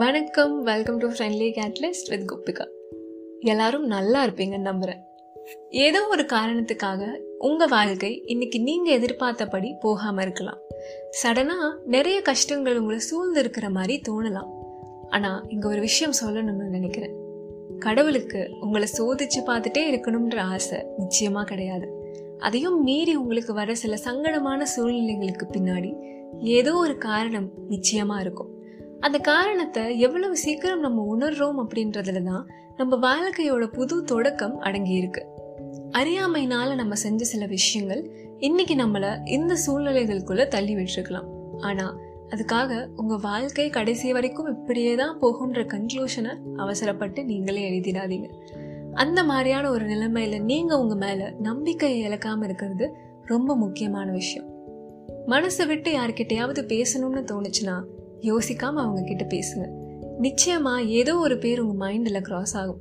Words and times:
வணக்கம். 0.00 0.62
Welcome 0.62 0.98
to 0.98 1.06
friendly 1.08 1.46
catalyst 1.56 2.08
with 2.08 2.24
Guppika 2.30 2.64
எல்லாரும் 3.40 3.84
நல்லா 3.86 4.24
இருப்பீங்கன்னு 4.26 4.68
நம்புகிறேன் 4.70 5.02
ஏதோ 5.70 6.08
ஒரு 6.08 6.22
காரணத்துக்காக 6.22 7.02
உங்கள் 7.38 7.68
வாழ்க்கை 7.68 8.22
இன்னைக்கு 8.26 8.60
நீங்கள் 8.60 8.96
எதிர்பார்த்தபடி 8.98 9.74
போகாமல் 9.80 10.24
இருக்கலாம். 10.24 10.58
சடனாக 11.22 11.68
நிறைய 11.84 12.22
கஷ்டங்கள் 12.22 12.78
உங்களை 12.78 12.98
சூழ்ந்து 12.98 13.40
இருக்கிற 13.40 13.70
மாதிரி 13.70 14.00
தோணலாம். 14.08 14.50
ஆனால் 15.08 15.40
இங்கே 15.48 15.68
ஒரு 15.68 15.80
விஷயம் 15.80 16.18
சொல்லணும்னு 16.24 16.66
நினைக்கிறேன். 16.76 17.14
கடவுளுக்கு 17.78 18.50
உங்களை 18.60 18.88
சோதிச்சு 18.98 19.42
பார்த்துட்டே 19.46 19.84
இருக்கணும்ன்ற 19.92 20.40
ஆசை 20.40 20.80
நிச்சயமாக 20.98 21.44
கிடையாது. 21.44 21.88
அதையும் 22.38 22.82
மீறி 22.82 23.16
உங்களுக்கு 23.16 23.54
வர 23.54 23.74
சில 23.74 23.94
சங்கடமான 24.04 24.62
சூழ்நிலைகளுக்கு 24.76 25.48
பின்னாடி 25.56 25.92
ஏதோ 26.40 26.74
ஒரு 26.74 26.98
காரணம் 26.98 27.50
நிச்சயமாக 27.68 28.20
இருக்கும். 28.20 28.52
அந்த 29.06 29.18
காரணத்தை 29.18 29.98
எவ்வளவு 29.98 30.36
சீக்கிரம் 30.36 30.80
நம்ம 30.80 31.16
உணர்றோம் 31.16 31.58
அப்படின்றதுல 31.62 32.22
தான் 32.22 32.46
நம்ம 32.76 32.96
வாழ்க்கையோட 32.96 33.66
புது 33.66 34.04
தொடக்கம் 34.04 34.58
அடங்கி 34.58 34.90
இருக்கு 34.90 35.26
அறியாமைனால 35.92 36.74
நம்ம 36.74 36.94
செஞ்ச 36.94 37.24
சில 37.24 37.46
விஷயங்கள் 37.46 38.10
இன்னைக்கு 38.38 38.74
நம்மள 38.74 39.28
இந்த 39.28 39.56
சூழ்நிலைகளுக்குள்ள 39.66 40.48
தள்ளி 40.48 40.74
விட்டுருக்கலாம். 40.74 41.28
ஆனா 41.58 41.96
அதுக்காக 42.30 42.86
உங்க 42.96 43.16
வாழ்க்கை 43.16 43.70
கடைசி 43.70 44.12
வரைக்கும் 44.12 44.46
இப்படியே 44.46 44.94
தான் 44.94 45.18
போகும்ன்ற 45.20 45.64
கன்க்ளூஷனை 45.66 46.36
அவசரப்பட்டு 46.56 47.24
நீங்களே 47.24 47.62
எழுதிடாதீங்க. 47.70 48.28
அந்த 48.94 49.24
மாதிரியான 49.24 49.70
ஒரு 49.70 49.86
நிலைமையில 49.86 50.40
நீங்க 50.40 50.78
உங்க 50.78 50.94
மேல 50.94 51.32
நம்பிக்கையை 51.38 52.08
இழக்காம 52.08 52.44
இருக்கிறது 52.44 52.94
ரொம்ப 53.24 53.56
முக்கியமான 53.56 54.10
விஷயம். 54.10 54.48
மனசை 55.26 55.66
விட்டு 55.66 55.90
யார்கிட்டயாவது 55.92 56.62
பேசணும்னு 56.72 57.22
தோணுச்சுன்னா 57.32 57.76
யோசிக்காமல் 58.22 58.84
அவங்க 58.84 59.02
கிட்ட 59.02 59.24
பேசுங்க. 59.24 59.66
நிச்சயமாக 60.18 60.82
ஏதோ 60.82 61.16
ஒரு 61.16 61.38
பேர் 61.38 61.60
உங்கள் 61.60 61.80
மைண்டில் 61.82 62.24
க்ராஸ் 62.28 62.56
ஆகும். 62.56 62.80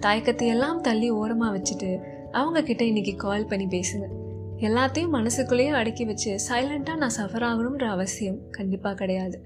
தயக்கத்தை 0.00 0.48
எல்லாம் 0.48 0.80
தள்ளி 0.80 1.10
ஓரமாக 1.10 1.58
வச்சுட்டு 1.58 2.00
அவங்கக்கிட்ட 2.32 2.80
இன்னைக்கு 2.80 3.14
கால் 3.16 3.46
பண்ணி 3.46 3.64
பேசுங்க. 3.64 4.06
எல்லாத்தையும் 4.58 5.14
மனசுக்குள்ளேயே 5.18 5.68
அடக்கி 5.68 6.04
வச்சு 6.04 6.38
சைலண்ட்டாக 6.48 6.96
நான் 6.96 7.16
சஃபர் 7.18 7.46
ஆகணும்ன்ற 7.48 7.86
அவசியம் 7.88 8.50
கண்டிப்பாக 8.50 8.94
கிடையாது. 8.94 9.38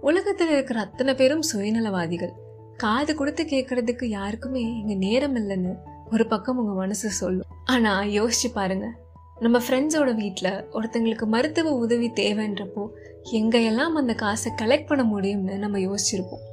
உலகத்தில் 0.00 0.48
இருக்கிற 0.48 0.80
அத்தனை 0.80 1.14
பேரும் 1.14 1.42
சுயநலவாதிகள். 1.52 2.34
காது 2.76 3.14
கொடுத்து 3.14 3.44
கேட்கறதுக்கு 3.44 4.04
யாருக்குமே 4.04 4.60
இங்கே 4.60 4.94
நேரம் 4.94 5.36
இல்லைன்னு 5.36 5.74
ஒரு 6.10 6.26
பக்கம் 6.26 6.58
உங்கள் 6.58 6.74
மனசு 6.74 7.10
சொல்லும். 7.10 7.46
ஆனால் 7.64 8.08
யோசிச்சு 8.08 8.48
பாருங்கள் 8.54 8.96
நம்ம 9.40 9.58
ஃப்ரெண்ட்ஸோட 9.58 10.14
வீட்டில் 10.14 10.64
ஒருத்தங்களுக்கு 10.72 11.26
மருத்துவ 11.26 11.70
உதவி 11.70 12.10
தேவைன்றப்போ 12.10 12.88
எங்கெல்லாம் 13.32 13.94
அந்த 13.94 14.14
காசை 14.14 14.52
கலெக்ட் 14.62 14.86
பண்ண 14.86 15.16
முடியும்னு 15.16 15.58
நம்ம 15.58 15.78
யோசிச்சிருப்போம். 15.78 16.44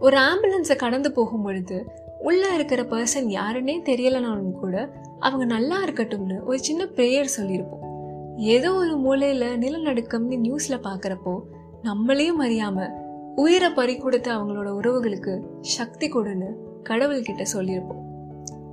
ஒரு 0.00 0.16
ஆம்புலன்ஸை 0.16 0.76
கடந்து 0.76 1.12
போகும் 1.12 1.42
பொழுது 1.42 1.86
உள்ளே 2.20 2.54
இருக்கிற 2.54 2.82
பர்சன் 2.82 3.28
யாருன்னே 3.28 3.82
தெரியலனாலும் 3.84 4.52
கூட 4.52 4.92
அவங்க 5.20 5.44
நல்லா 5.44 5.84
இருக்கட்டும்னு 5.84 6.44
ஒரு 6.44 6.58
சின்ன 6.58 6.84
ப்ரேயர் 6.84 7.28
சொல்லியிருப்போம் 7.36 7.92
ஏதோ 8.36 8.74
ஒரு 8.74 8.96
மூலையில் 8.96 9.58
நிலநடுக்கம்னு 9.58 10.38
நியூஸில் 10.38 10.80
பார்க்குறப்போ 10.82 11.40
நம்மளையும் 11.82 12.40
அறியாமல் 12.40 12.90
உயிரை 13.36 13.70
பறி 13.70 13.96
கொடுத்த 13.96 14.36
அவங்களோட 14.36 14.68
உறவுகளுக்கு 14.68 15.40
சக்தி 15.60 16.08
கொடுன்னு 16.08 16.52
கடவுள்கிட்ட 16.84 17.44
சொல்லியிருப்போம் 17.52 18.03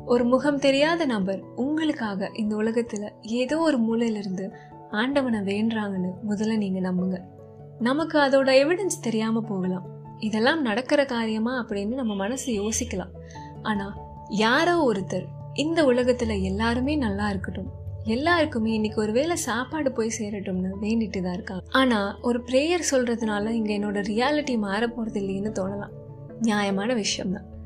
ஒரு 0.05 0.25
முகம் 0.25 0.59
தெரியாத 0.59 1.05
நபர் 1.05 1.41
உங்களுக்காக 1.55 2.31
இந்த 2.33 2.55
உலகத்துல 2.55 3.09
ஏதோ 3.21 3.57
ஒரு 3.57 3.77
மூலையிலிருந்து 3.77 4.49
ஆண்டவனை 4.91 5.39
வேண்டுறாங்கன்னு 5.39 6.11
முதல்ல 6.30 6.57
நீங்க 6.57 6.91
நம்புங்க. 6.91 7.21
நமக்கு 7.80 8.19
அதோட 8.19 8.47
எவிடன்ஸ் 8.47 9.02
தெரியாம 9.02 9.41
போகலாம். 9.41 9.85
இதெல்லாம் 10.19 10.61
நடக்கிற 10.61 11.05
காரியமா 11.05 11.66
அப்படின்னு 11.66 11.94
நம்ம 11.94 12.16
மனசு 12.16 12.53
யோசிக்கலாம். 12.53 13.12
ஆனா 13.62 13.97
யாரோ 14.29 14.91
ஒருத்தர் 14.91 15.25
இந்த 15.53 15.84
உலகத்துல 15.84 16.41
எல்லாருமே 16.41 16.95
நல்லா 16.95 17.29
இருக்கட்டும். 17.29 17.72
எல்லாருக்குமே 18.03 18.72
இன்னைக்கு 18.72 19.01
ஒருவேளை 19.01 19.35
சாப்பாடு 19.35 19.91
போய் 19.91 20.13
சேரட்டும்னு 20.19 20.69
வேண்டிட்டு 20.81 21.22
தான் 21.22 21.33
இருக்காங்க. 21.33 21.63
ஆனா 21.69 22.18
ஒரு 22.22 22.39
ப்ரேயர் 22.39 22.83
சொல்றதுனால 22.91 23.50
இங்க 23.50 23.73
என்னோட 23.73 24.03
ரியாலிட்டி 24.03 24.57
மாற 24.57 24.88
போறது 24.88 25.16
இல்லைன்னு 25.16 25.53
தோணலாம். 25.59 25.94
நியாயமான 26.41 26.94
விஷயம்தான். 26.94 27.59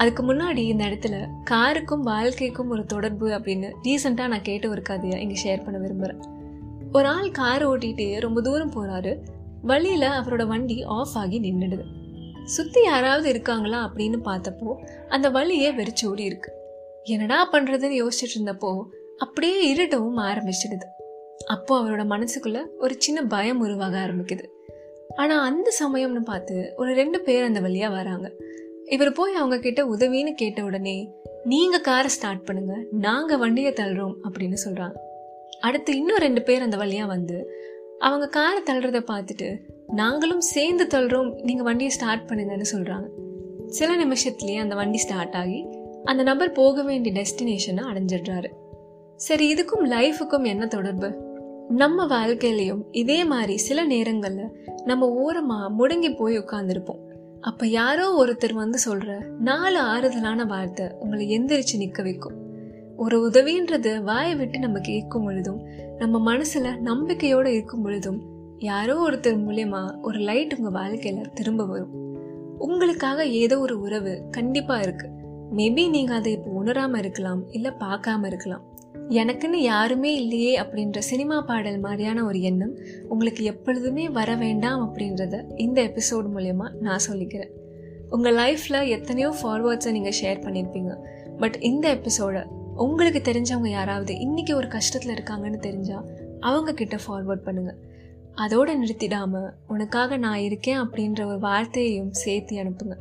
அதுக்கு 0.00 0.22
முன்னாடி 0.22 0.62
இந்த 0.72 0.84
இடத்துல 0.84 1.16
காருக்கும் 1.50 2.04
வாழ்க்கைக்கும் 2.04 2.68
ஒரு 2.68 2.84
தொடர்பு 2.86 3.26
அப்படின்னு 3.28 3.70
ரீசெண்டாக 3.84 4.32
நான் 4.32 4.42
கேட்ட 4.42 4.68
ஒரு 4.68 4.82
கதையை 4.82 5.16
இங்கே 5.20 5.38
ஷேர் 5.44 5.64
பண்ண 5.64 5.78
விரும்புகிறேன் 5.78 6.20
ஒரு 6.92 7.08
ஆள் 7.08 7.30
கார் 7.30 7.64
ஓட்டிகிட்டே 7.68 8.20
ரொம்ப 8.20 8.40
தூரம் 8.40 8.72
போகிறாரு 8.72 9.12
வழியில் 9.62 10.06
அவரோட 10.18 10.46
வண்டி 10.46 10.82
ஆஃப் 10.82 11.14
ஆகி 11.14 11.40
நின்றுடுது 11.40 11.84
சுற்றி 12.44 12.80
யாராவது 12.82 13.28
இருக்காங்களா 13.28 13.80
அப்படின்னு 13.86 14.18
பார்த்தப்போ 14.24 14.70
அந்த 15.08 15.30
வழியே 15.30 15.68
வெறிச்சு 15.72 16.04
ஓடி 16.04 16.24
இருக்கு. 16.24 16.50
என்னடா 17.04 17.48
பண்ணுறதுன்னு 17.52 17.98
யோசிச்சுட்டு 18.00 18.36
இருந்தப்போ 18.36 18.70
அப்படியே 19.16 19.58
இருட்டவும் 19.70 20.18
ஆரம்பிச்சிடுது. 20.28 20.86
அப்போ 21.46 21.74
அவரோட 21.80 22.02
மனசுக்குள்ள 22.14 22.60
ஒரு 22.78 22.94
சின்ன 22.98 23.22
பயம் 23.22 23.60
உருவாக 23.60 23.94
ஆரம்பிக்குது. 23.98 24.46
ஆனால் 25.16 25.44
அந்த 25.44 25.68
சமயம்னு 25.80 26.22
பார்த்து 26.22 26.56
ஒரு 26.76 26.94
ரெண்டு 26.94 27.20
பேர் 27.20 27.44
அந்த 27.44 27.60
வழியாக 27.60 27.94
வராங்க. 27.94 28.28
இவர் 28.90 29.12
போய் 29.12 29.34
அவங்க 29.34 29.58
கிட்ட 29.58 29.84
உதவின்னு 29.84 30.32
கேட்ட 30.32 30.64
உடனே 30.64 31.10
நீங்க 31.44 31.78
காரை 31.78 32.10
ஸ்டார்ட் 32.10 32.44
பண்ணுங்க 32.44 32.76
நாங்க 32.90 33.36
வண்டியை 33.36 33.72
தள்ளுறோம் 33.72 34.14
அப்படின்னு 34.30 34.56
சொல்றாங்க. 34.64 34.96
அடுத்து 35.60 35.96
இன்னும் 35.96 36.16
ரெண்டு 36.16 36.42
பேர் 36.42 36.62
அந்த 36.62 36.76
வழியா 36.76 37.06
வந்து 37.06 37.50
அவங்க 37.98 38.26
காரை 38.28 38.62
தள்ளுறத 38.62 39.04
பார்த்துட்டு 39.10 39.58
நாங்களும் 39.86 40.40
சேர்ந்து 40.40 40.86
தள்ளுறோம் 40.86 41.42
நீங்க 41.42 41.62
வண்டியை 41.62 41.92
ஸ்டார்ட் 41.92 42.30
பண்ணுங்கன்னு 42.30 42.64
சொல்றாங்க. 42.72 43.08
சில 43.66 44.04
நிமிஷத்துலேயே 44.04 44.58
அந்த 44.58 44.74
வண்டி 44.74 44.98
ஸ்டார்ட் 44.98 45.34
ஆகி 45.34 45.66
அந்த 46.04 46.22
நபர் 46.22 46.52
போக 46.52 46.82
வேண்டிய 46.82 47.22
டெஸ்டினேஷனை 47.22 47.82
அடைஞ்சிடுறாரு. 47.92 48.50
சரி 49.16 49.54
இதுக்கும் 49.54 49.84
லைஃபுக்கும் 49.84 50.46
என்ன 50.46 50.66
தொடர்பு? 50.66 51.14
நம்ம 51.68 52.06
வாழ்க்கையிலையும் 52.06 52.82
இதே 52.90 53.24
மாதிரி 53.24 53.56
சில 53.56 53.84
நேரங்களில் 53.84 54.66
நம்ம 54.84 55.08
ஓரமாக 55.10 55.70
முடங்கி 55.70 56.16
போய் 56.16 56.38
உட்காந்துருப்போம் 56.38 57.08
அப்ப 57.40 57.66
யாரோ 57.66 58.24
ஒருத்தர் 58.24 58.52
வந்து 58.52 58.78
சொல்ற 58.84 59.24
நாலு 59.38 59.80
ஆறுதலான 59.80 60.46
வார்த்தை 60.46 60.86
உங்களை 60.98 61.40
எந்திரிச்சு 61.40 61.78
நிக்க 61.78 62.02
வைக்கும். 62.02 62.34
ஒரு 62.96 63.30
உதவின்றது 63.30 64.02
வாயை 64.02 64.36
விட்டு 64.36 64.58
நம்ம 64.58 64.80
கேட்கும் 64.80 65.24
பொழுதும் 65.24 65.62
நம்ம 65.98 66.34
மனசுல 66.34 66.78
நம்பிக்கையோட 66.84 67.46
இருக்கும் 67.46 67.82
பொழுதும் 67.82 68.22
யாரோ 68.58 69.08
ஒருத்தர் 69.08 69.40
மூலியமா 69.46 70.00
ஒரு 70.02 70.18
லைட் 70.18 70.54
உங்க 70.58 70.80
வாழ்க்கையில 70.80 71.32
திரும்ப 71.32 71.66
வரும். 71.66 71.90
உங்களுக்காக 72.58 73.26
ஏதோ 73.26 73.58
ஒரு 73.58 73.80
உறவு 73.80 74.24
கண்டிப்பா 74.30 74.80
இருக்கு. 74.80 75.10
மேபி 75.56 75.88
நீங்க 75.88 76.14
அதை 76.14 76.32
இப்போ 76.32 76.64
உணராம 76.64 76.98
இருக்கலாம் 76.98 77.50
இல்ல 77.50 77.76
பார்க்காம 77.80 78.26
இருக்கலாம். 78.26 78.69
எனக்குன்னு 79.10 79.60
யாருமே 79.60 80.14
இல்லையே 80.14 80.60
அப்படின்ற 80.60 80.98
சினிமா 80.98 81.40
பாடல் 81.40 81.78
மாதிரியான 81.78 82.24
ஒரு 82.24 82.40
எண்ணம் 82.40 82.74
உங்களுக்கு 83.08 83.44
எப்பொழுதுமே 83.44 84.08
வர 84.08 84.34
வேண்டாம் 84.34 84.82
அப்படின்றத 84.84 85.58
இந்த 85.58 85.82
எபிசோடு 85.82 86.28
மூலயமா 86.34 86.70
நான் 86.80 87.04
சொல்லிக்கிறேன். 87.10 87.50
உங்கள் 88.10 88.36
லைஃப்பில் 88.36 88.88
எத்தனையோ 88.88 89.34
ஃபார்வர்ட்ஸை 89.42 89.90
நீங்கள் 89.90 90.16
ஷேர் 90.22 90.44
பண்ணியிருப்பீங்க 90.44 90.94
பட் 91.38 91.56
இந்த 91.60 91.88
எபிசோடை 91.88 92.42
உங்களுக்கு 92.76 93.32
தெரிஞ்சவங்க 93.32 93.68
யாராவது 93.68 94.14
இன்றைக்கி 94.14 94.54
ஒரு 94.54 94.68
கஷ்டத்தில் 94.68 95.14
இருக்காங்கன்னு 95.16 95.60
தெரிஞ்சால் 95.68 96.06
அவங்கக்கிட்ட 96.40 96.98
ஃபார்வர்ட் 97.06 97.46
பண்ணுங்கள் 97.46 97.78
அதோடு 98.34 98.84
நிறுத்திடாமல் 98.84 99.50
உனக்காக 99.66 100.16
நான் 100.16 100.38
இருக்கேன் 100.38 100.80
அப்படின்ற 100.80 101.26
ஒரு 101.26 101.38
வார்த்தையையும் 101.38 102.10
சேர்த்து 102.10 102.56
அனுப்புங்க. 102.56 102.96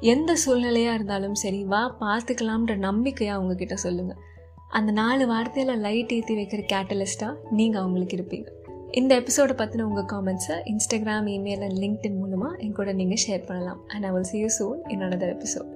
எந்த 0.00 0.36
சூழ்நிலையாக 0.46 0.94
இருந்தாலும் 0.94 1.34
சரி 1.34 1.64
வா 1.64 1.96
பார்த்துக்கலாம்ன்ற 2.00 2.76
நம்பிக்கையை 2.76 3.36
அவங்கக்கிட்ட 3.36 3.74
சொல்லுங்கள் 3.74 4.34
அந்த 4.68 4.92
நாலு 4.92 5.26
வார்த்தையில் 5.32 5.78
லைட் 5.78 6.12
ஏற்றி 6.12 6.34
வைக்கிற 6.34 6.62
கேட்டலிஸ்ட்டாக 6.72 7.34
நீங்கள் 7.50 7.80
அவங்களுக்கு 7.80 8.16
இருப்பீங்க. 8.16 8.48
இந்த 8.90 9.14
எபிசோடை 9.14 9.56
பற்றின 9.56 9.82
உங்கள் 9.82 10.08
காமெண்ட்ஸை 10.12 10.56
இன்ஸ்டாகிராம் 10.64 11.28
இமெயில் 11.36 11.62
அண்ட் 11.62 11.78
லிங்க்டின் 11.78 12.16
மூலமாக 12.16 12.56
என் 12.56 12.72
கூட 12.72 12.92
நீங்கள் 12.92 13.24
ஷேர் 13.26 13.46
பண்ணலாம். 13.46 13.80
And 13.86 14.04
I 14.04 14.10
will 14.10 14.22
see 14.22 14.38
you 14.38 14.46
soon 14.58 14.88
in 14.88 15.00
another 15.00 15.34
episode 15.36 15.75